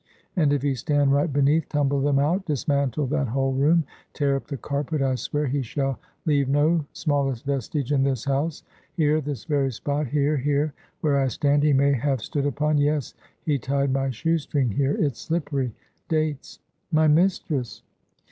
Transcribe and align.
and 0.35 0.51
if 0.51 0.63
he 0.63 0.73
stand 0.73 1.13
right 1.13 1.31
beneath, 1.31 1.69
tumble 1.69 2.01
them 2.01 2.17
out! 2.17 2.43
Dismantle 2.47 3.05
that 3.05 3.27
whole 3.27 3.53
room. 3.53 3.83
Tear 4.13 4.35
up 4.35 4.47
the 4.47 4.57
carpet. 4.57 4.99
I 4.99 5.13
swear, 5.13 5.45
he 5.45 5.61
shall 5.61 5.99
leave 6.25 6.49
no 6.49 6.87
smallest 6.91 7.45
vestige 7.45 7.91
in 7.91 8.01
this 8.01 8.25
house. 8.25 8.63
Here! 8.93 9.21
this 9.21 9.45
very 9.45 9.71
spot 9.71 10.07
here, 10.07 10.37
here, 10.37 10.73
where 11.01 11.19
I 11.19 11.27
stand, 11.27 11.61
he 11.61 11.71
may 11.71 11.93
have 11.93 12.21
stood 12.23 12.47
upon; 12.47 12.79
yes, 12.79 13.13
he 13.45 13.59
tied 13.59 13.93
my 13.93 14.09
shoe 14.09 14.39
string 14.39 14.71
here; 14.71 14.95
it's 14.99 15.19
slippery! 15.21 15.71
Dates!" 16.09 16.57
"My 16.91 17.07
mistress." 17.07 17.83